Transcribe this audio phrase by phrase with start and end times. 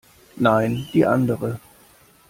[0.37, 1.59] Nein, die andere.